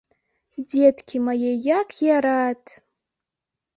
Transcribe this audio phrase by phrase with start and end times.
[0.69, 1.51] Дзеткі мае,
[1.81, 2.61] як я рад!